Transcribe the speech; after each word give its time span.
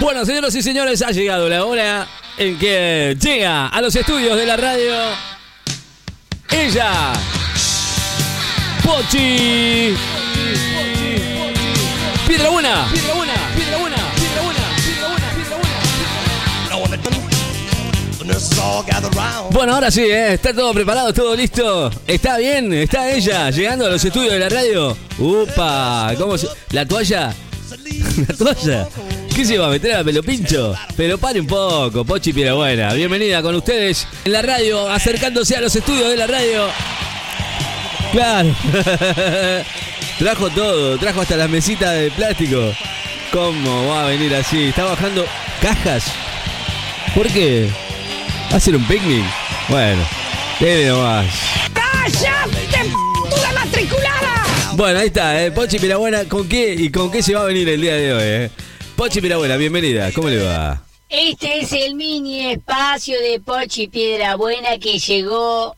Bueno, 0.00 0.24
señoras 0.24 0.54
y 0.54 0.62
señores, 0.62 1.02
ha 1.02 1.10
llegado 1.10 1.48
la 1.48 1.64
hora 1.64 2.08
en 2.36 2.58
que 2.58 3.16
llega 3.20 3.68
a 3.68 3.80
los 3.80 3.94
estudios 3.94 4.36
de 4.36 4.46
la 4.46 4.56
radio 4.56 4.94
ella, 6.52 7.12
Pochi. 8.82 9.94
Piedra 12.26 12.50
buena. 12.50 12.88
Piedra 12.92 13.14
buena. 13.14 13.32
Piedra. 13.54 13.78
Piedra. 13.78 13.96
Piedra 14.16 14.42
buena. 14.42 15.30
Piedra. 19.14 19.50
Bueno, 19.50 19.74
ahora 19.74 19.90
sí, 19.90 20.02
¿eh? 20.02 20.34
está 20.34 20.52
todo 20.52 20.72
preparado, 20.74 21.12
todo 21.12 21.36
listo. 21.36 21.90
¿Está 22.06 22.38
bien? 22.38 22.72
¿Está 22.72 23.10
ella 23.10 23.50
llegando 23.50 23.86
a 23.86 23.90
los 23.90 24.04
estudios 24.04 24.32
de 24.32 24.38
la 24.40 24.48
radio? 24.48 24.96
¡Upa! 25.18 26.12
¿Cómo 26.18 26.36
se... 26.36 26.48
¿La 26.70 26.86
toalla? 26.86 27.34
¿La 28.28 28.34
toalla? 28.34 28.88
¿Qué 29.34 29.44
se 29.44 29.58
va 29.58 29.68
a 29.68 29.70
meter 29.70 29.94
a 29.94 30.04
pelo 30.04 30.22
pincho? 30.22 30.74
Pero 30.96 31.16
pare 31.18 31.40
un 31.40 31.46
poco, 31.46 32.04
Pochi 32.04 32.32
buena. 32.32 32.92
Bienvenida 32.92 33.40
con 33.42 33.54
ustedes 33.54 34.06
en 34.24 34.32
la 34.32 34.42
radio, 34.42 34.88
acercándose 34.88 35.56
a 35.56 35.60
los 35.60 35.74
estudios 35.74 36.08
de 36.08 36.16
la 36.16 36.26
radio. 36.26 36.66
Claro. 38.12 38.54
trajo 40.18 40.50
todo, 40.50 40.98
trajo 40.98 41.20
hasta 41.20 41.36
las 41.36 41.48
mesitas 41.48 41.94
de 41.94 42.10
plástico. 42.10 42.72
¿Cómo 43.32 43.88
va 43.88 44.04
a 44.04 44.08
venir 44.08 44.34
así? 44.34 44.64
Está 44.64 44.84
bajando 44.84 45.24
cajas. 45.62 46.04
¿Por 47.14 47.28
qué? 47.28 47.70
¿Va 48.50 48.54
a 48.54 48.56
hacer 48.56 48.76
un 48.76 48.84
picnic? 48.86 49.24
Bueno, 49.68 50.02
debe 50.58 50.86
nomás. 50.88 51.26
¡Cállate, 51.72 52.90
puta 53.30 53.52
matriculada! 53.52 54.44
Bueno, 54.74 54.98
ahí 54.98 55.06
está, 55.06 55.44
eh. 55.44 55.50
Pochi 55.50 55.78
Pirabuena, 55.78 56.24
¿con 56.24 56.48
qué 56.48 56.74
y 56.74 56.90
con 56.90 57.10
qué 57.10 57.22
se 57.22 57.34
va 57.34 57.42
a 57.42 57.44
venir 57.44 57.68
el 57.68 57.80
día 57.80 57.94
de 57.94 58.12
hoy, 58.12 58.22
eh? 58.22 58.50
Pochi 59.00 59.22
Pirabuena, 59.22 59.56
bienvenida, 59.56 60.12
¿cómo 60.12 60.28
le 60.28 60.42
va? 60.42 60.84
Este 61.08 61.60
es 61.60 61.72
el 61.72 61.94
mini 61.94 62.50
espacio 62.50 63.18
de 63.18 63.40
Pochi 63.40 63.88
Piedra 63.88 64.36
Buena 64.36 64.76
que 64.76 64.98
llegó 64.98 65.74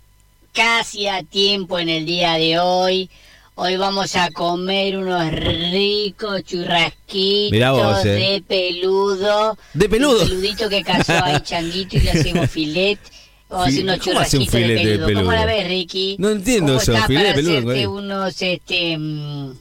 casi 0.52 1.06
a 1.06 1.22
tiempo 1.22 1.78
en 1.78 1.88
el 1.88 2.04
día 2.04 2.32
de 2.32 2.58
hoy. 2.58 3.08
Hoy 3.54 3.76
vamos 3.76 4.16
a 4.16 4.28
comer 4.32 4.96
unos 4.96 5.30
ricos 5.30 6.42
churrasquitos 6.42 8.04
eh. 8.06 8.08
de 8.08 8.42
peludo. 8.42 9.56
¿De 9.72 9.88
peludo? 9.88 10.22
Un 10.22 10.28
peludito 10.28 10.68
que 10.68 10.82
cazó 10.82 11.12
ahí 11.22 11.40
Changuito 11.44 11.98
y 11.98 12.00
le 12.00 12.10
hacemos 12.10 12.50
filet. 12.50 12.98
Vamos 13.48 13.66
a 13.66 13.68
hacer 13.68 13.84
unos 13.84 13.98
¿Cómo 13.98 14.18
hace 14.18 14.38
un 14.38 14.44
de 14.46 14.50
filete 14.50 14.88
de 14.88 14.98
peludo. 14.98 15.24
¿Cómo 15.26 15.32
la 15.32 15.46
ves, 15.46 15.68
Ricky? 15.68 16.16
No 16.18 16.28
entiendo 16.28 16.72
¿Cómo 16.72 16.82
eso, 16.82 17.06
filete 17.06 17.28
de 17.28 17.34
peludo, 17.34 17.58
hacerte 17.58 17.86
güey? 17.86 17.86
unos, 17.86 18.42
este... 18.42 18.98
mm, 18.98 19.52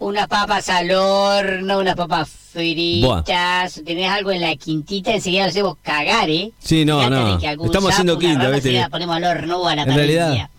unas 0.00 0.26
papas 0.28 0.68
al 0.68 0.90
horno, 0.90 1.78
unas 1.78 1.94
papas 1.94 2.28
fritas, 2.52 3.82
tenés 3.84 4.10
algo 4.10 4.32
en 4.32 4.40
la 4.40 4.56
quintita, 4.56 5.12
enseguida 5.12 5.44
lo 5.44 5.50
hacemos 5.50 5.76
cagar, 5.82 6.28
¿eh? 6.28 6.50
Sí, 6.58 6.84
no, 6.84 6.98
Fíjate 6.98 7.14
no. 7.14 7.38
Estamos 7.38 7.72
sapo, 7.72 7.88
haciendo 7.88 8.18
quinta, 8.18 8.44
¿viste? 8.50 8.56
enseguida 8.56 8.88
ponemos 8.88 9.16
al 9.16 9.24
horno 9.24 9.58
o 9.58 9.68
a 9.68 9.76
la 9.76 9.82
En 9.82 9.94
realidad, 9.94 10.50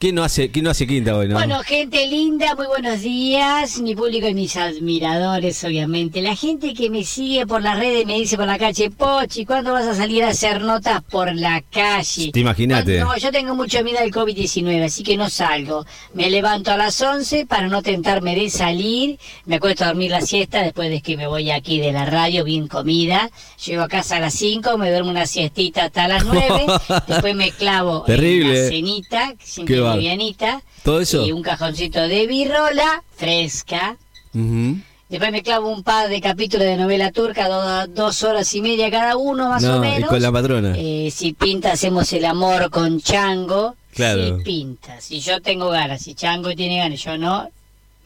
¿quién 0.00 0.14
no 0.14 0.24
hace, 0.24 0.50
quién 0.50 0.64
no 0.64 0.70
hace 0.70 0.86
quinta 0.86 1.14
hoy, 1.14 1.28
no? 1.28 1.34
Bueno, 1.34 1.60
gente 1.60 2.06
linda, 2.06 2.54
muy 2.54 2.66
buenos 2.66 3.02
días, 3.02 3.78
mi 3.80 3.94
público 3.94 4.26
y 4.26 4.32
mis 4.32 4.56
admiradores, 4.56 5.62
obviamente. 5.62 6.22
La 6.22 6.34
gente 6.34 6.72
que 6.72 6.88
me 6.88 7.04
sigue 7.04 7.46
por 7.46 7.62
las 7.62 7.78
redes 7.78 8.06
me 8.06 8.14
dice 8.14 8.38
por 8.38 8.46
la 8.46 8.58
calle, 8.58 8.90
Pochi, 8.90 9.44
¿cuándo 9.44 9.74
vas 9.74 9.86
a 9.86 9.94
salir 9.94 10.24
a 10.24 10.28
hacer 10.28 10.62
notas 10.62 11.02
por 11.02 11.34
la 11.34 11.62
calle? 11.70 12.32
Te 12.32 12.40
imaginate. 12.40 12.98
No, 13.00 13.14
yo 13.14 13.30
tengo 13.30 13.54
mucho 13.54 13.84
miedo 13.84 13.98
al 13.98 14.10
COVID-19, 14.10 14.84
así 14.84 15.02
que 15.02 15.18
no 15.18 15.28
salgo. 15.28 15.84
Me 16.14 16.30
levanto 16.30 16.70
a 16.70 16.78
las 16.78 16.98
11 16.98 17.44
para 17.44 17.68
no 17.68 17.82
tentarme 17.82 18.34
de 18.34 18.48
salir. 18.48 19.18
Me 19.44 19.56
acuesto 19.56 19.84
a 19.84 19.88
dormir 19.88 20.12
la 20.12 20.22
siesta 20.22 20.62
después 20.62 20.88
de 20.88 21.02
que 21.02 21.18
me 21.18 21.26
voy 21.26 21.50
aquí 21.50 21.78
de 21.78 21.92
la 21.92 22.06
radio, 22.06 22.42
bien 22.42 22.68
comida. 22.68 23.30
Llego 23.66 23.82
a 23.82 23.88
casa 23.88 24.16
a 24.16 24.20
las 24.20 24.32
5, 24.32 24.78
me 24.78 24.90
duermo 24.90 25.10
una 25.10 25.26
siestita 25.26 25.84
hasta 25.84 26.08
las 26.08 26.24
9. 26.24 26.66
después 27.06 27.36
me 27.36 27.50
clavo 27.50 28.04
Terrible. 28.04 28.56
en 28.56 28.64
la 28.64 28.70
cenita, 28.70 29.34
Livianita. 29.96 30.62
¿Todo 30.82 31.00
eso? 31.00 31.26
Y 31.26 31.32
un 31.32 31.42
cajoncito 31.42 32.00
de 32.00 32.26
birrola 32.26 33.02
fresca. 33.16 33.96
Después 35.08 35.32
me 35.32 35.42
clavo 35.42 35.68
un 35.70 35.82
par 35.82 36.08
de 36.08 36.20
capítulos 36.20 36.64
de 36.66 36.76
novela 36.76 37.10
turca, 37.10 37.48
do- 37.48 37.86
dos 37.88 38.22
horas 38.22 38.54
y 38.54 38.62
media 38.62 38.90
cada 38.92 39.16
uno 39.16 39.48
más 39.48 39.62
No, 39.62 39.74
o 39.74 39.76
y 39.78 39.80
menos. 39.80 40.08
con 40.08 40.22
la 40.22 40.30
patrona. 40.30 40.74
Eh, 40.76 41.10
si 41.12 41.32
pinta, 41.32 41.72
hacemos 41.72 42.12
el 42.12 42.24
amor 42.24 42.70
con 42.70 43.00
Chango. 43.00 43.74
Claro. 43.92 44.38
Si 44.38 44.44
pinta, 44.44 45.00
si 45.00 45.18
yo 45.20 45.40
tengo 45.42 45.68
ganas, 45.70 46.02
si 46.02 46.14
Chango 46.14 46.54
tiene 46.54 46.78
ganas, 46.78 47.00
yo 47.02 47.18
no, 47.18 47.48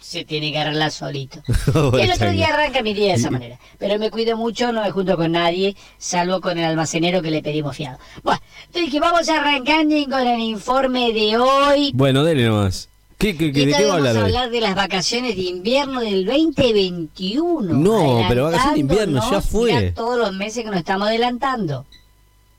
se 0.00 0.24
tiene 0.24 0.52
que 0.52 0.58
arreglar 0.58 0.90
solito. 0.90 1.42
el 1.98 2.10
otro 2.12 2.30
día 2.30 2.48
arranca 2.48 2.82
mi 2.82 2.94
día 2.94 3.08
de 3.08 3.14
esa 3.14 3.30
manera. 3.30 3.58
Pero 3.78 3.98
me 3.98 4.10
cuido 4.10 4.36
mucho, 4.36 4.72
no 4.72 4.82
me 4.82 4.90
junto 4.90 5.16
con 5.16 5.32
nadie, 5.32 5.74
salvo 5.98 6.40
con 6.40 6.58
el 6.58 6.64
almacenero 6.64 7.22
que 7.22 7.30
le 7.30 7.42
pedimos 7.42 7.76
fiado. 7.76 7.98
Bueno, 8.22 8.40
entonces 8.66 8.90
que 8.92 9.00
vamos 9.00 9.28
a 9.28 9.40
arrancar 9.40 9.84
con 10.10 10.26
el 10.26 10.40
informe 10.40 11.12
de 11.12 11.36
hoy. 11.38 11.90
Bueno, 11.94 12.22
dele 12.24 12.44
nomás. 12.46 12.88
¿Qué, 13.18 13.36
qué, 13.36 13.52
qué- 13.52 13.66
¿De 13.66 13.72
qué 13.72 13.84
va 13.86 13.94
a 13.94 13.96
vamos 13.96 14.08
hablar 14.08 14.16
a 14.16 14.18
hoy? 14.18 14.24
hablar 14.26 14.50
de 14.50 14.60
las 14.60 14.74
vacaciones 14.74 15.36
de 15.36 15.42
invierno 15.42 16.00
del 16.00 16.26
2021. 16.26 17.72
No, 17.74 18.24
pero 18.28 18.44
vacaciones 18.44 18.74
de 18.74 18.80
invierno 18.80 19.30
ya 19.30 19.40
fue. 19.40 19.92
todos 19.92 20.18
los 20.18 20.32
meses 20.32 20.64
que 20.64 20.70
nos 20.70 20.78
estamos 20.80 21.08
adelantando. 21.08 21.86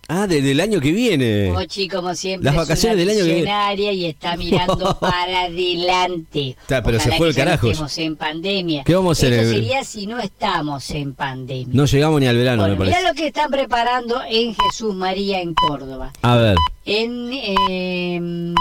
Ah, 0.08 0.28
desde 0.28 0.52
el 0.52 0.60
año 0.60 0.80
que 0.80 0.92
viene. 0.92 1.52
Pochi, 1.54 1.88
como 1.88 2.14
siempre, 2.14 2.46
Las 2.46 2.54
es 2.54 2.58
vacaciones 2.60 2.96
una 2.96 3.00
del 3.06 3.10
año 3.10 3.18
que 3.20 3.24
viene. 3.26 3.42
visionaria 3.42 3.92
y 3.92 4.06
está 4.06 4.38
mirando 4.38 5.00
para 5.00 5.42
adelante. 5.46 6.50
Está, 6.62 6.84
pero 6.84 7.00
se 7.00 7.12
fue 7.14 7.30
el 7.30 7.34
no 7.34 7.38
carajo. 7.38 7.68
estemos 7.72 7.98
en 7.98 8.16
pandemia. 8.16 8.84
¿Qué 8.84 8.94
vamos 8.96 9.18
a 9.18 9.20
hacer 9.28 9.34
Eso 9.34 9.52
sería 9.52 9.84
si 9.84 10.06
no 10.06 10.20
estamos 10.20 10.90
en 10.92 11.14
pandemia. 11.16 11.68
No 11.74 11.86
llegamos 11.86 12.22
ni 12.22 12.28
al 12.28 12.38
verano, 12.38 12.62
bueno, 12.64 12.74
me 12.76 12.80
parece. 12.80 12.98
mirá 12.98 13.10
lo 13.10 13.16
que 13.16 13.28
están 13.28 13.50
preparando 13.50 14.22
en 14.30 14.56
Jesús 14.56 14.94
María 14.94 15.42
en 15.42 15.54
Córdoba. 15.56 16.12
A 16.22 16.36
ver. 16.36 16.58
En, 16.86 17.32
eh, 17.34 18.54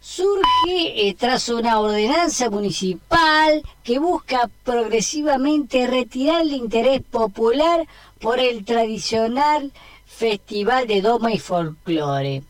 surge 0.00 1.08
eh, 1.08 1.14
tras 1.18 1.48
una 1.48 1.78
ordenanza 1.80 2.50
municipal 2.50 3.62
que 3.82 3.98
busca 3.98 4.50
progresivamente 4.64 5.86
retirar 5.86 6.42
el 6.42 6.52
interés 6.52 7.00
popular 7.10 7.86
por 8.20 8.38
el 8.40 8.64
tradicional 8.64 9.72
festival 10.16 10.86
de 10.86 11.00
doma 11.00 11.32
y 11.32 11.38
folclore. 11.38 12.42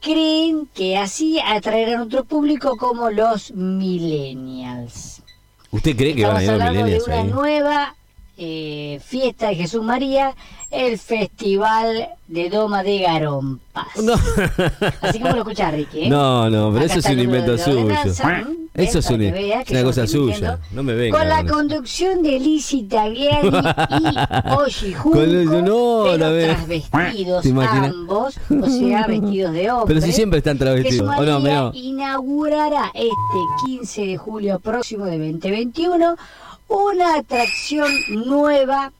Creen 0.00 0.68
que 0.74 0.96
así 0.96 1.38
atraerán 1.44 2.02
otro 2.02 2.24
público 2.24 2.76
como 2.76 3.10
los 3.10 3.52
millennials. 3.52 5.22
¿Usted 5.70 5.96
cree 5.96 6.14
que 6.14 6.24
van 6.24 6.36
a 6.36 6.40
Estamos 6.40 6.42
ir 6.42 6.50
los 6.52 6.68
hablando 6.68 6.78
de 6.78 6.84
millennials 6.84 7.06
una 7.08 7.20
ahí? 7.20 7.28
nueva 7.28 7.94
eh, 8.36 9.00
fiesta 9.04 9.48
de 9.48 9.56
Jesús 9.56 9.82
María, 9.82 10.34
el 10.70 10.98
Festival 10.98 12.08
de 12.26 12.50
Doma 12.50 12.82
de 12.82 12.98
Garompas. 12.98 13.86
No. 14.02 14.14
Así 15.00 15.18
como 15.18 15.32
lo 15.34 15.38
escuchás, 15.38 15.72
Ricky. 15.72 16.04
¿eh? 16.04 16.10
No, 16.10 16.50
no, 16.50 16.72
pero 16.72 16.84
Acá 16.84 16.94
eso 16.94 16.98
es 17.08 17.14
un 17.14 17.20
invento 17.20 17.56
suyo. 17.58 17.88
Eso 18.74 18.98
es 19.00 19.10
un- 19.10 19.18
que 19.18 19.32
que 19.66 19.72
una 19.72 19.80
yo 19.80 19.86
cosa 19.86 20.06
suya. 20.06 20.58
No 20.70 20.82
me 20.84 20.94
venga. 20.94 21.18
Con 21.18 21.28
la 21.28 21.40
eso. 21.40 21.52
conducción 21.52 22.22
de 22.22 22.38
Lizzie 22.38 22.84
Tagliani 22.84 23.48
y 23.48 24.52
Oshi 24.54 24.92
Junco, 24.94 25.18
Con 25.18 25.64
no, 25.64 26.04
pero 26.06 26.44
transvestidos 26.54 27.44
ambos, 27.56 28.38
o 28.50 28.66
sea, 28.68 29.06
vestidos 29.06 29.52
de 29.52 29.70
hombre. 29.70 29.86
Pero 29.94 30.00
si 30.06 30.12
siempre 30.12 30.38
están 30.38 30.58
travestidos. 30.58 31.08
Jesús 31.10 31.18
¿O 31.18 31.24
no, 31.24 31.40
María 31.40 31.60
no? 31.60 31.70
inaugurará 31.74 32.90
este 32.94 33.10
15 33.66 34.06
de 34.06 34.16
julio 34.16 34.60
próximo 34.60 35.06
de 35.06 35.18
2021 35.18 36.16
una 36.68 37.14
atracción 37.16 37.88
nueva 38.26 38.92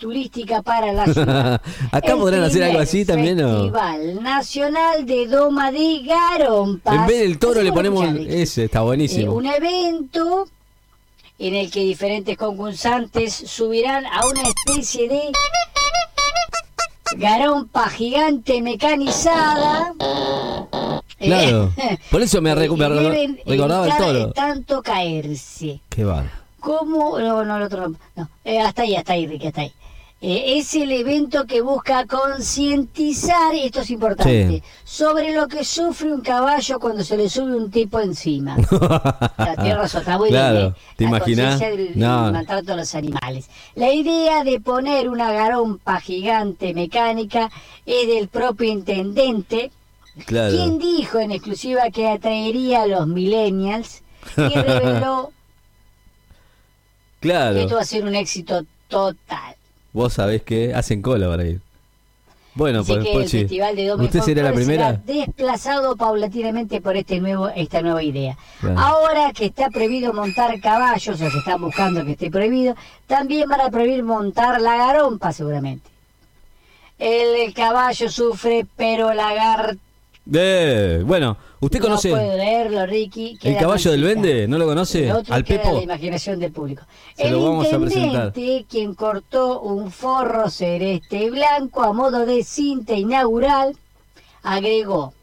turística 0.00 0.62
para 0.62 0.92
la 0.92 1.04
ciudad. 1.06 1.60
Acá 1.92 2.12
El 2.12 2.18
podrán 2.18 2.42
hacer 2.42 2.64
algo 2.64 2.80
así 2.80 3.04
también, 3.04 3.36
¿no? 3.38 3.48
Festival 3.70 4.22
Nacional 4.22 5.06
de 5.06 5.26
Doma 5.28 5.70
de 5.70 6.02
Garompas. 6.04 6.94
En 6.96 7.06
vez 7.06 7.20
del 7.20 7.38
toro 7.38 7.62
le 7.62 7.72
ponemos 7.72 8.04
ese, 8.26 8.64
está 8.64 8.80
Eh, 8.80 8.82
buenísimo. 8.82 9.32
un 9.34 9.46
evento 9.46 10.48
en 11.38 11.54
el 11.54 11.70
que 11.70 11.80
diferentes 11.80 12.36
concursantes 12.36 13.32
subirán 13.34 14.04
a 14.06 14.26
una 14.26 14.42
especie 14.42 15.08
de 15.08 15.20
garompa 17.16 17.88
gigante 17.88 18.62
mecanizada. 18.62 19.92
Claro. 21.18 21.72
Eh, 21.76 21.98
Por 22.10 22.22
eso 22.22 22.40
me, 22.40 22.50
eh, 22.50 22.54
recu- 22.54 22.76
me 22.76 22.88
recordaba 23.44 23.86
el 23.86 23.96
toro. 23.96 24.32
tanto 24.32 24.82
caerse. 24.82 25.80
Qué 25.88 26.04
va. 26.04 26.24
¿Cómo? 26.60 27.18
No, 27.18 27.42
no, 27.44 27.56
el 27.56 27.62
otro 27.62 27.88
no. 27.88 27.96
no. 28.16 28.28
Eh, 28.44 28.60
hasta 28.60 28.82
ahí, 28.82 28.94
hasta 28.94 29.14
ahí, 29.14 29.26
Ricky, 29.26 29.46
hasta 29.48 29.62
ahí. 29.62 29.72
Eh, 30.22 30.58
es 30.58 30.74
el 30.74 30.92
evento 30.92 31.46
que 31.46 31.62
busca 31.62 32.04
concientizar, 32.06 33.54
y 33.54 33.64
esto 33.64 33.80
es 33.80 33.88
importante, 33.90 34.48
Sí. 34.48 34.62
sobre 34.84 35.32
lo 35.32 35.48
que 35.48 35.64
sufre 35.64 36.12
un 36.12 36.20
caballo 36.20 36.78
cuando 36.78 37.02
se 37.04 37.16
le 37.16 37.30
sube 37.30 37.56
un 37.56 37.70
tipo 37.70 38.00
encima. 38.00 38.54
La 39.38 39.56
tierra 39.62 39.86
está 39.86 40.18
muy 40.18 40.28
Claro, 40.28 40.58
bien, 40.58 40.74
¿eh? 42.28 42.32
maltrato 42.32 42.74
a 42.74 42.76
los 42.76 42.94
animales. 42.94 43.48
La 43.74 43.94
idea 43.94 44.44
de 44.44 44.60
poner 44.60 45.08
una 45.08 45.32
garompa 45.32 45.98
gigante 46.00 46.74
mecánica 46.74 47.50
es 47.86 48.06
del 48.06 48.28
propio 48.28 48.70
intendente, 48.70 49.70
Claro. 50.26 50.54
quien 50.54 50.78
dijo 50.78 51.18
en 51.18 51.30
exclusiva 51.32 51.88
que 51.90 52.08
atraería 52.10 52.82
a 52.82 52.86
los 52.86 53.06
millennials 53.06 54.02
y 54.36 54.50
reveló 54.54 55.32
que 57.20 57.28
esto 57.28 57.56
Claro. 57.62 57.68
va 57.74 57.80
a 57.80 57.84
ser 57.86 58.04
un 58.04 58.14
éxito 58.14 58.66
total. 58.88 59.54
Vos 59.92 60.14
sabés 60.14 60.42
que 60.42 60.74
hacen 60.74 61.02
cola 61.02 61.28
para 61.28 61.44
ir. 61.44 61.60
Bueno, 62.54 62.80
Así 62.80 62.98
que 62.98 63.12
el 63.12 63.28
Festival 63.28 63.76
de 63.76 63.86
Dome 63.86 64.04
¿usted 64.04 64.20
sería 64.22 64.42
la 64.42 64.52
primera? 64.52 65.00
será 65.00 65.02
desplazado 65.04 65.96
paulatinamente 65.96 66.80
por 66.80 66.96
este 66.96 67.20
nuevo, 67.20 67.48
esta 67.48 67.80
nueva 67.80 68.02
idea. 68.02 68.36
Claro. 68.60 68.78
Ahora 68.78 69.32
que 69.32 69.46
está 69.46 69.70
prohibido 69.70 70.12
montar 70.12 70.60
caballos, 70.60 71.20
o 71.20 71.30
se 71.30 71.38
están 71.38 71.60
buscando 71.60 72.04
que 72.04 72.12
esté 72.12 72.30
prohibido, 72.30 72.74
también 73.06 73.48
van 73.48 73.60
a 73.60 73.70
prohibir 73.70 74.02
montar 74.02 74.60
la 74.60 74.76
garompa 74.76 75.32
seguramente. 75.32 75.88
El 76.98 77.54
caballo 77.54 78.10
sufre, 78.10 78.66
pero 78.76 79.14
la 79.14 79.32
gar... 79.32 79.76
Eh, 80.32 81.02
bueno, 81.04 81.36
¿usted 81.60 81.80
conoce 81.80 82.10
puedo 82.10 82.36
leerlo, 82.36 82.86
Ricky. 82.86 83.38
el 83.42 83.56
caballo 83.56 83.90
del. 83.90 84.04
Vende? 84.04 84.46
¿No 84.48 84.58
lo 84.58 84.66
conoce? 84.66 85.06
El 85.06 85.12
otro 85.12 85.34
¿Al 85.34 85.44
Pepo? 85.44 85.72
la 85.74 85.82
imaginación 85.82 86.38
del 86.38 86.52
público. 86.52 86.84
Se 87.16 87.24
el 87.24 87.32
lo 87.32 87.44
vamos 87.44 87.72
a 87.72 87.78
presentar. 87.78 88.26
intendente, 88.28 88.66
quien 88.68 88.94
cortó 88.94 89.60
un 89.60 89.90
forro 89.90 90.48
celeste 90.50 91.24
y 91.24 91.30
blanco 91.30 91.82
a 91.82 91.92
modo 91.92 92.26
de 92.26 92.44
cinta 92.44 92.94
inaugural, 92.94 93.76
agregó, 94.42 95.14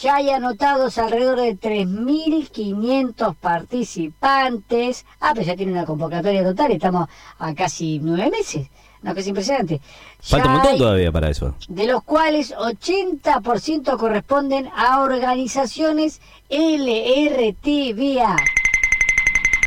ya 0.00 0.16
hay 0.16 0.30
anotados 0.30 0.98
alrededor 0.98 1.40
de 1.40 1.56
3.500 1.56 3.36
participantes. 3.36 5.04
Ah, 5.20 5.32
pero 5.34 5.46
ya 5.46 5.56
tiene 5.56 5.72
una 5.72 5.84
convocatoria 5.84 6.42
total, 6.42 6.72
estamos 6.72 7.08
a 7.38 7.54
casi 7.54 8.00
nueve 8.02 8.30
meses. 8.30 8.68
No, 9.04 9.14
que 9.14 9.20
es 9.20 9.26
impresionante. 9.26 9.80
Falta 10.18 10.46
un 10.48 10.52
Ya 10.52 10.56
montón 10.56 10.72
hay- 10.72 10.78
todavía 10.78 11.12
para 11.12 11.28
eso. 11.28 11.54
de 11.68 11.86
los 11.86 12.02
cuales 12.04 12.54
80% 12.56 13.98
corresponden 13.98 14.68
a 14.74 15.00
organizaciones 15.02 16.20
LRTBA. 16.48 18.36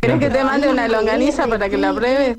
¿Querés 0.02 0.20
que 0.20 0.30
te 0.30 0.44
mande 0.44 0.68
una 0.70 0.88
longaniza 0.88 1.48
para 1.48 1.70
que 1.70 1.78
la 1.78 1.94
pruebes? 1.94 2.38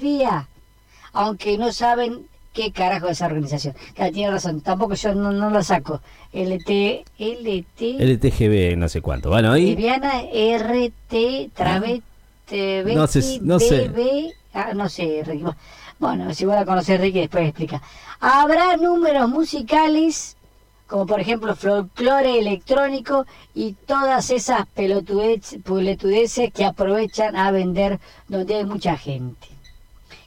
Aunque 1.13 1.57
no 1.57 1.73
saben 1.73 2.27
qué 2.53 2.73
carajo 2.73 3.07
es 3.07 3.13
esa 3.13 3.27
organización. 3.27 3.75
Claro, 3.95 4.13
tiene 4.13 4.31
razón, 4.33 4.61
tampoco 4.61 4.95
yo 4.95 5.15
no, 5.15 5.31
no 5.31 5.51
lo 5.51 5.63
saco. 5.63 6.01
LT, 6.33 7.05
LT, 7.19 7.97
LTGB, 8.01 8.77
no 8.77 8.89
sé 8.89 9.01
cuánto. 9.01 9.29
Bueno, 9.31 9.53
ahí. 9.53 9.67
Lesbiana, 9.77 10.23
RT, 10.33 11.51
Travet, 11.55 12.03
TV, 12.47 12.95
No 12.95 13.07
sé, 13.07 13.39
no 13.43 13.61
sé. 13.61 14.35
Ah, 14.53 14.73
no 14.75 14.89
sé, 14.89 15.23
Ricky. 15.25 15.45
Bueno, 15.99 16.33
si 16.33 16.45
voy 16.45 16.55
a 16.57 16.65
conocer 16.65 17.01
Ricky 17.01 17.21
después 17.21 17.49
explica. 17.49 17.83
Habrá 18.21 18.77
números 18.77 19.29
musicales, 19.29 20.37
como 20.87 21.07
por 21.07 21.21
ejemplo 21.21 21.57
folclore 21.57 22.39
electrónico 22.39 23.27
y 23.53 23.73
todas 23.73 24.31
esas 24.31 24.67
pelotudeces 24.69 26.53
que 26.53 26.65
aprovechan 26.65 27.35
a 27.35 27.51
vender 27.51 27.99
donde 28.29 28.55
hay 28.57 28.65
mucha 28.65 28.97
gente. 28.97 29.49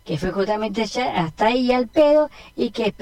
Que 0.03 0.18
fue 0.18 0.31
justamente 0.31 0.83
hasta 0.83 1.45
ahí 1.45 1.71
al 1.71 1.88
pedo 1.88 2.29
y 2.57 2.71
que 2.71 2.94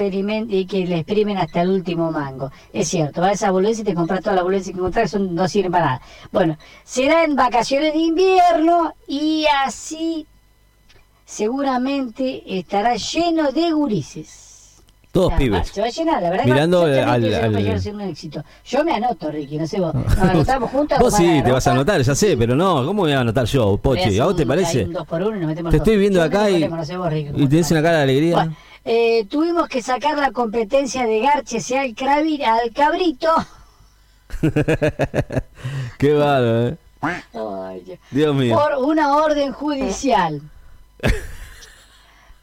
y 0.49 0.65
que 0.67 0.85
le 0.85 0.97
exprimen 0.97 1.37
hasta 1.37 1.61
el 1.61 1.71
último 1.71 2.11
mango. 2.11 2.51
Es 2.71 2.89
cierto, 2.89 3.21
vas 3.21 3.31
a 3.31 3.33
esa 3.33 3.51
boludez 3.51 3.79
y 3.79 3.83
te 3.83 3.95
compras 3.95 4.19
todas 4.19 4.35
las 4.35 4.43
boludeces 4.43 4.73
que 4.73 4.77
encontrás, 4.77 5.09
son, 5.09 5.33
no 5.33 5.47
sirven 5.47 5.71
para 5.71 5.85
nada. 5.85 6.01
Bueno, 6.31 6.57
será 6.83 7.23
en 7.23 7.35
vacaciones 7.35 7.93
de 7.93 7.99
invierno 7.99 8.93
y 9.07 9.47
así 9.65 10.27
seguramente 11.29 12.41
estará 12.57 12.95
lleno 12.95 13.51
de 13.51 13.71
gurises. 13.71 14.81
Todos 15.11 15.33
pibes. 15.33 15.67
Se 15.69 15.81
va 15.81 15.87
a 15.87 15.89
llenar, 15.89 16.21
la 16.21 16.29
verdad. 16.29 16.45
Mirando 16.45 16.85
que 16.85 16.99
al- 17.01 17.09
al- 17.33 17.69
va 17.69 17.73
a 17.75 17.79
ser 17.79 17.95
un 17.95 18.01
éxito. 18.01 18.43
Yo 18.65 18.83
me 18.83 18.93
anoto, 18.93 19.31
Ricky, 19.31 19.57
no 19.57 19.65
sé 19.65 19.79
vos. 19.79 19.93
Nos 19.93 20.17
anotamos 20.17 20.69
juntos. 20.71 20.99
Vos 20.99 21.13
sí, 21.15 21.41
te 21.43 21.51
vas 21.51 21.65
a 21.67 21.71
anotar, 21.71 21.99
ya 22.01 22.13
sé, 22.13 22.37
pero 22.37 22.55
no, 22.55 22.77
¿cómo 22.85 22.93
me 23.03 23.09
voy 23.09 23.11
a 23.13 23.21
anotar 23.21 23.45
yo, 23.45 23.77
Pochi? 23.77 24.19
¿A 24.19 24.25
vos 24.25 24.35
te 24.35 24.45
parece? 24.45 24.79
hay 24.79 24.85
un 24.85 24.93
dos 24.93 25.07
por 25.07 25.21
uno 25.23 25.35
y 25.35 25.39
nos 25.39 25.47
metemos 25.47 25.71
Te 25.71 25.77
estoy 25.77 25.97
viendo 25.97 26.19
Yo 26.19 26.25
acá 26.25 26.49
y, 26.49 26.67
no 26.67 26.85
sé 26.85 26.95
vos, 26.97 27.09
Ricky, 27.11 27.31
y 27.43 27.47
tenés 27.47 27.71
una 27.71 27.81
cara 27.81 27.97
de 27.97 28.03
alegría. 28.03 28.35
Bueno, 28.35 28.55
eh, 28.85 29.25
tuvimos 29.29 29.67
que 29.67 29.81
sacar 29.81 30.17
la 30.17 30.31
competencia 30.31 31.05
de 31.05 31.19
Garches 31.21 31.69
y 31.71 31.75
al, 31.75 31.95
cravi- 31.95 32.43
al 32.43 32.71
cabrito. 32.71 33.29
Qué 35.97 36.13
bárbaro, 36.13 36.67
¿eh? 36.69 36.77
Ay, 37.01 37.81
Dios. 37.85 37.99
Dios 38.11 38.35
mío. 38.35 38.55
por 38.57 38.83
una 38.83 39.15
orden 39.15 39.51
judicial. 39.53 40.41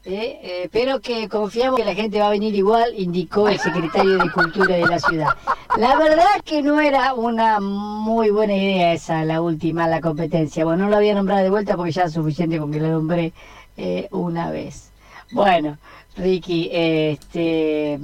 Eh, 0.09 0.39
eh, 0.41 0.69
pero 0.71 1.01
que 1.01 1.27
confiamos 1.27 1.77
que 1.77 1.83
la 1.83 1.93
gente 1.93 2.17
va 2.17 2.27
a 2.27 2.29
venir 2.29 2.55
igual, 2.55 2.93
indicó 2.95 3.49
el 3.49 3.59
secretario 3.59 4.17
de 4.17 4.31
Cultura 4.31 4.77
de 4.77 4.87
la 4.87 4.99
ciudad. 4.99 5.35
La 5.77 5.97
verdad 5.97 6.23
que 6.45 6.61
no 6.61 6.79
era 6.79 7.13
una 7.13 7.59
muy 7.59 8.29
buena 8.29 8.55
idea 8.55 8.93
esa, 8.93 9.25
la 9.25 9.41
última, 9.41 9.85
la 9.85 9.99
competencia. 9.99 10.63
Bueno, 10.63 10.85
no 10.85 10.91
lo 10.91 10.95
había 10.95 11.13
nombrado 11.13 11.43
de 11.43 11.49
vuelta 11.49 11.75
porque 11.75 11.91
ya 11.91 12.03
es 12.03 12.13
suficiente 12.13 12.57
con 12.57 12.71
que 12.71 12.79
lo 12.79 12.87
nombré 12.87 13.33
eh, 13.75 14.07
una 14.11 14.49
vez. 14.49 14.91
Bueno, 15.31 15.77
Ricky, 16.15 16.69
este, 16.71 17.99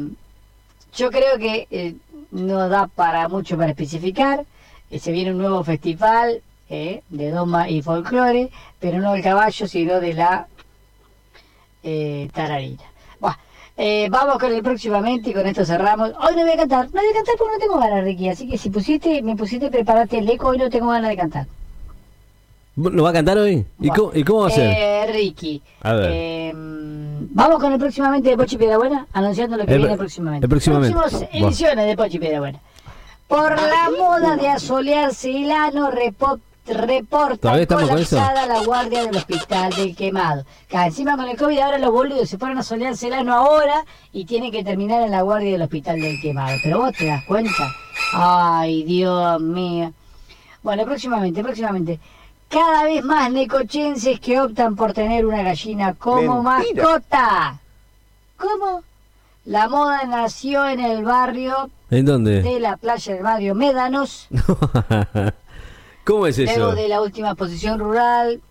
yo 0.94 1.10
creo 1.10 1.38
que 1.38 1.70
eh, 1.72 1.96
no 2.32 2.68
da 2.68 2.88
para 2.88 3.30
mucho 3.30 3.56
para 3.56 3.70
especificar. 3.70 4.46
Se 5.00 5.14
viene 5.14 5.32
un 5.32 5.38
nuevo 5.38 5.64
festival 5.64 6.42
eh, 6.70 7.02
de 7.10 7.32
doma 7.32 7.70
y 7.70 7.82
folclore, 7.82 8.50
pero 8.80 9.00
no 9.00 9.14
del 9.14 9.22
caballo, 9.24 9.68
sino 9.68 10.00
de 10.00 10.14
la 10.14 10.48
eh, 11.84 12.30
tararina. 12.34 12.84
Buah, 13.20 13.36
eh, 13.78 14.08
vamos 14.10 14.38
con 14.40 14.52
el 14.54 14.64
próximamente 14.64 15.30
y 15.30 15.34
con 15.34 15.46
esto 15.46 15.66
cerramos. 15.66 16.10
Hoy 16.12 16.36
no 16.36 16.42
voy 16.44 16.52
a 16.52 16.58
cantar, 16.58 16.86
no 16.86 17.02
voy 17.02 17.10
a 17.12 17.14
cantar 17.14 17.36
porque 17.38 17.54
no 17.54 17.60
tengo 17.60 17.80
ganas, 17.80 18.04
Ricky. 18.04 18.30
Así 18.30 18.50
que 18.50 18.58
si 18.58 18.70
pusiste, 18.70 19.22
me 19.22 19.36
pusiste, 19.36 19.70
preparate 19.70 20.20
el 20.20 20.30
eco, 20.30 20.48
hoy 20.50 20.58
no 20.58 20.70
tengo 20.70 20.88
ganas 20.90 21.10
de 21.10 21.18
cantar. 21.18 21.48
¿Lo 22.76 23.04
va 23.04 23.12
a 23.12 23.14
cantar 23.14 23.38
hoy? 23.38 23.64
¿Y 23.80 23.90
cómo, 23.90 24.12
y 24.16 24.24
cómo 24.24 24.40
va 24.42 24.48
a 24.48 24.52
ser? 24.52 24.74
Eh, 24.76 25.12
Ricky. 25.14 25.62
A 25.84 25.94
ver. 25.94 26.10
eh, 26.12 26.52
vamos 26.56 27.60
con 27.60 27.72
el 27.72 27.78
próximamente 27.80 28.30
de 28.32 28.38
Pochi 28.38 28.58
Piedrabuena, 28.58 29.06
anunciando 29.14 29.58
lo 29.58 29.66
que 29.68 29.74
El- 29.76 29.82
viene 29.82 29.96
próximamente. 29.98 30.46
el 30.46 30.50
próximamente. 30.50 30.98
Próximas 30.98 31.30
ediciones 31.34 31.86
de 31.86 31.96
Pochi 31.96 32.18
Piedrabuena. 32.18 32.60
Por 33.28 33.52
la 33.62 33.90
moda 33.96 34.36
de 34.38 34.48
asolearse 34.48 35.30
el 35.44 35.52
ano, 35.52 35.92
repo- 35.92 36.40
reporta 36.66 37.38
¿Todavía 37.38 37.64
estamos 37.64 37.90
con 37.90 38.00
eso? 38.00 38.16
colapsada 38.16 38.46
la 38.48 38.64
guardia 38.64 39.04
del 39.06 39.16
hospital 39.18 39.74
del 39.74 39.96
quemado. 39.96 40.46
Acá, 40.70 40.86
encima 40.88 41.16
con 41.18 41.28
el 41.28 41.38
COVID 41.38 41.60
ahora 41.60 41.78
los 41.78 41.92
boludos 41.92 42.30
se 42.30 42.38
ponen 42.38 42.58
a 42.58 42.64
solearse 42.64 43.08
el 43.08 43.14
ano 43.14 43.34
ahora 43.34 43.84
y 44.12 44.26
tienen 44.26 44.52
que 44.52 44.64
terminar 44.64 45.02
en 45.02 45.12
la 45.12 45.22
guardia 45.24 45.52
del 45.54 45.62
hospital 45.62 46.00
del 46.00 46.22
quemado. 46.22 46.58
Pero 46.64 46.80
vos 46.80 46.92
te 46.98 47.06
das 47.08 47.24
cuenta. 47.26 47.70
Ay, 48.14 48.84
Dios 48.84 49.42
mío. 49.42 49.92
Bueno, 50.62 50.86
próximamente, 50.86 51.44
próximamente. 51.44 52.00
Cada 52.48 52.84
vez 52.84 53.04
más 53.04 53.32
necochenses 53.32 54.20
que 54.20 54.40
optan 54.40 54.76
por 54.76 54.94
tener 54.94 55.26
una 55.26 55.42
gallina 55.44 55.94
como 55.96 56.44
Mentira. 56.44 56.84
mascota. 56.84 57.60
¿Cómo? 58.38 58.84
La 59.46 59.68
moda 59.68 60.04
nació 60.06 60.66
en 60.68 60.80
el 60.80 61.04
barrio 61.04 61.70
¿En 61.90 62.06
dónde? 62.06 62.42
de 62.42 62.60
la 62.62 62.78
playa 62.78 63.14
del 63.14 63.24
barrio 63.24 63.56
Médanos, 63.56 64.28
¿Cómo 66.04 66.28
es 66.28 66.38
eso? 66.38 66.58
luego 66.58 66.76
de 66.76 66.88
la 66.88 67.02
última 67.02 67.30
exposición 67.30 67.80
rural. 67.80 68.42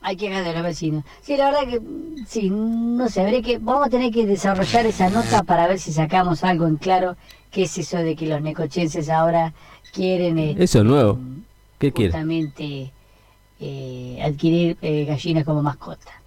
Hay 0.00 0.16
quejas 0.16 0.44
de 0.44 0.52
los 0.52 0.62
vecinos. 0.62 1.02
Sí, 1.22 1.36
la 1.36 1.46
verdad 1.46 1.66
que, 1.66 1.80
mm, 1.80 2.26
sí, 2.26 2.50
no 2.50 3.08
sé, 3.08 3.22
habré 3.22 3.40
que, 3.40 3.56
vamos 3.58 3.86
a 3.86 3.90
tener 3.90 4.12
que 4.12 4.26
desarrollar 4.26 4.84
esa 4.84 5.08
nota 5.08 5.42
para 5.44 5.66
ver 5.66 5.78
si 5.78 5.92
sacamos 5.92 6.44
algo 6.44 6.66
en 6.66 6.76
claro. 6.76 7.16
¿Qué 7.50 7.62
es 7.62 7.78
eso 7.78 7.98
de 7.98 8.14
que 8.16 8.26
los 8.26 8.42
necochenses 8.42 9.08
ahora 9.08 9.54
quieren 9.92 10.38
eh, 10.38 10.56
Eso 10.58 10.80
es 10.80 10.84
nuevo. 10.84 11.18
¿Qué 11.78 11.92
quiere? 11.92 12.10
justamente 12.10 12.92
eh, 13.60 14.18
adquirir 14.22 14.76
eh, 14.82 15.04
gallinas 15.06 15.44
como 15.44 15.62
mascota? 15.62 16.20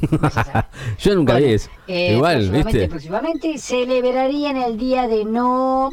Yo 0.98 1.14
nunca 1.14 1.34
Bueno, 1.34 1.46
vi 1.46 1.52
eso. 1.52 1.70
Igual, 1.86 2.36
próximamente, 2.36 2.78
¿viste? 2.78 2.88
próximamente 2.88 3.58
celebrarían 3.58 4.56
el 4.56 4.78
día 4.78 5.06
de 5.06 5.24
no... 5.24 5.90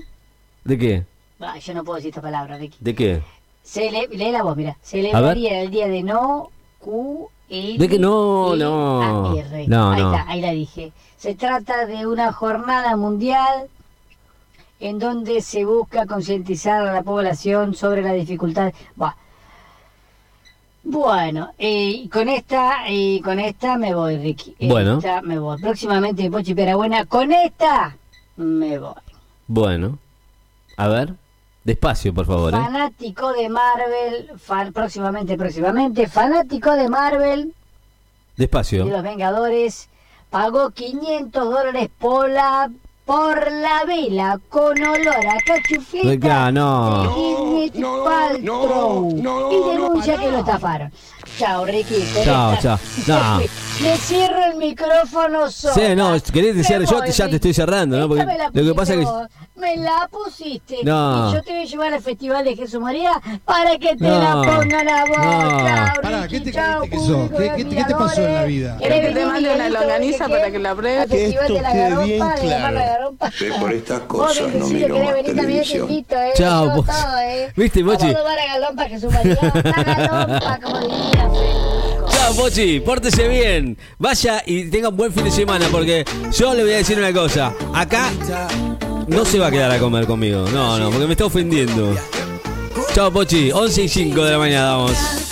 ¿De 0.63 0.77
qué? 0.77 1.03
Ah, 1.39 1.57
yo 1.59 1.73
no 1.73 1.83
puedo 1.83 1.97
decir 1.97 2.09
esta 2.09 2.21
palabra, 2.21 2.57
Ricky. 2.57 2.77
¿De 2.79 2.95
qué? 2.95 3.21
Cele... 3.67 4.07
Lee 4.11 4.31
la 4.31 4.43
voz, 4.43 4.55
mira. 4.55 4.77
Celebrarían 4.81 5.55
el 5.55 5.71
día 5.71 5.87
de 5.87 6.01
no... 6.03 6.49
Q... 6.79 7.29
L, 7.49 7.77
¿De 7.77 7.87
qué? 7.87 7.97
No, 7.97 8.55
E, 8.55 8.57
no. 8.57 9.31
A, 9.31 9.39
R. 9.39 9.67
No, 9.67 9.91
ahí 9.91 10.01
no. 10.01 10.13
está, 10.13 10.29
ahí 10.29 10.41
la 10.41 10.51
dije. 10.51 10.91
Se 11.17 11.33
trata 11.33 11.85
de 11.85 12.05
una 12.05 12.33
jornada 12.33 12.97
mundial 12.97 13.69
en 14.81 14.99
donde 14.99 15.41
se 15.41 15.63
busca 15.63 16.05
concientizar 16.05 16.85
a 16.85 16.93
la 16.93 17.03
población 17.03 17.73
sobre 17.73 18.01
la 18.01 18.11
dificultad. 18.11 18.73
Bueno, 20.83 21.51
eh, 21.57 22.07
con 22.09 22.29
esta, 22.29 22.89
y 22.89 23.21
con 23.21 23.39
esta 23.39 23.77
me 23.77 23.93
voy, 23.93 24.17
Ricky. 24.17 24.55
Bueno. 24.67 24.97
Esta 24.97 25.21
me 25.21 25.39
voy. 25.39 25.59
Próximamente 25.61 26.29
Pochi 26.29 26.53
Perabuena, 26.53 27.05
con 27.05 27.31
esta 27.31 27.95
me 28.35 28.77
voy. 28.77 28.93
Bueno. 29.47 29.99
A 30.75 30.87
ver. 30.89 31.13
Despacio, 31.71 32.13
por 32.13 32.25
favor, 32.25 32.53
¿eh? 32.53 32.57
Fanático 32.57 33.33
de 33.33 33.49
Marvel, 33.49 34.31
fan- 34.39 34.71
próximamente, 34.71 35.35
próximamente, 35.35 36.07
fanático 36.07 36.71
de 36.71 36.87
Marvel 36.87 37.53
y 38.37 38.39
Despacio. 38.39 38.85
los 38.85 39.03
Vengadores, 39.03 39.89
pagó 40.29 40.69
500 40.71 41.43
dólares 41.43 41.89
por 41.99 42.29
la, 42.29 42.71
por 43.03 43.51
la 43.51 43.83
vela 43.85 44.39
con 44.47 44.81
olor 44.81 45.25
a 45.27 45.37
cachufleta 45.45 46.45
Ah, 46.45 46.51
no. 46.53 47.01
de 47.03 47.07
Gwyneth 47.09 47.75
No, 47.75 47.97
no, 47.97 48.03
Paltrow 48.05 49.11
no, 49.21 49.41
no, 49.41 49.51
y 49.51 49.69
denuncia 49.73 50.15
no, 50.15 50.21
que 50.21 50.31
lo 50.31 50.37
estafaron. 50.39 50.93
Chao, 51.37 51.65
Ricky. 51.65 52.03
Chao, 52.23 52.55
chao. 52.61 52.79
No. 53.07 53.41
Me 53.81 53.95
cierro 53.97 54.43
el 54.45 54.55
micrófono 54.57 55.51
solo. 55.51 55.73
Sí, 55.75 55.95
no, 55.95 56.17
querés 56.33 56.55
que 56.55 56.63
cierre 56.63 56.85
yo, 56.87 57.05
ya 57.05 57.29
te 57.29 57.35
estoy 57.35 57.53
cerrando, 57.53 57.99
¿no? 57.99 58.07
Porque 58.07 58.25
lo 58.53 58.63
que 58.63 58.73
pasa 58.73 58.95
es 58.95 59.05
que... 59.05 59.05
Me 59.55 59.75
la 59.77 60.07
pusiste. 60.11 60.77
No. 60.83 61.29
Y 61.31 61.33
yo 61.35 61.43
te 61.43 61.51
voy 61.53 61.61
a 61.61 61.65
llevar 61.65 61.93
al 61.93 62.01
Festival 62.01 62.43
de 62.45 62.55
Jesús 62.55 62.79
María 62.79 63.11
para 63.43 63.71
que 63.79 63.95
te 63.95 64.03
No. 64.03 64.19
la 64.19 64.33
pongan 64.59 64.87
a 64.89 65.05
vos. 65.05 65.17
No. 65.17 65.23
Chao, 65.59 66.01
Pará, 66.01 66.21
Ricky, 66.23 66.37
¿qué 66.39 66.41
te 66.45 66.51
chao, 66.53 66.81
¿Qué- 66.81 66.89
de 66.89 67.53
qué 67.55 67.65
te- 67.65 67.75
qué 67.75 67.83
te 67.85 67.95
pasó 67.95 68.21
en 68.21 68.33
la 68.35 68.43
vida? 68.43 68.77
¿Querés 68.79 69.07
Que 69.07 69.13
te 69.15 69.25
mande 69.25 69.55
una 69.55 69.69
longaniza 69.69 70.27
para 70.27 70.51
que 70.51 70.59
la 70.59 70.75
pruebes. 70.75 71.07
Que 71.09 71.25
esto 71.29 71.53
de 71.53 71.61
la 71.61 71.71
quede 71.71 71.81
Garompa, 71.89 72.35
bien 72.35 72.57
claro. 72.59 73.15
Que 73.39 73.51
por 73.59 73.73
estas 73.73 73.99
Vos, 74.07 74.27
cosas 74.27 74.53
no 74.53 74.67
miro 74.67 74.97
más 74.99 75.13
venir 75.13 75.35
también, 75.35 75.63
televisión. 75.63 75.89
Eh. 75.91 76.31
Chao, 76.35 76.83
todo, 76.83 77.19
eh. 77.23 77.51
¿Viste, 77.55 77.83
Pochi? 77.83 78.05
Vamos 78.13 78.15
a 78.15 78.23
tomar 78.23 78.39
a 78.39 78.45
Galompa, 78.59 78.83
Jesús 78.85 79.13
María. 79.13 79.37
La 79.63 79.93
Galompa, 79.93 80.59
como 80.63 80.79
diría. 80.81 81.26
Chao, 82.27 82.35
Pochi, 82.35 82.81
pórtese 82.81 83.25
bien. 83.29 83.77
Vaya 83.97 84.43
y 84.45 84.65
tenga 84.65 84.89
un 84.89 84.97
buen 84.97 85.13
fin 85.13 85.23
de 85.23 85.31
semana 85.31 85.65
porque 85.71 86.03
yo 86.37 86.53
le 86.53 86.63
voy 86.63 86.73
a 86.73 86.77
decir 86.77 86.97
una 86.97 87.13
cosa. 87.13 87.53
Acá 87.73 88.11
no 89.07 89.23
se 89.23 89.39
va 89.39 89.47
a 89.47 89.51
quedar 89.51 89.71
a 89.71 89.79
comer 89.79 90.05
conmigo. 90.05 90.45
No, 90.51 90.77
no, 90.77 90.89
porque 90.89 91.05
me 91.05 91.13
está 91.13 91.23
ofendiendo. 91.23 91.95
Chao, 92.93 93.13
Pochi. 93.13 93.49
11 93.53 93.83
y 93.83 93.87
5 93.87 94.25
de 94.25 94.31
la 94.31 94.39
mañana 94.39 94.75
vamos. 94.75 95.26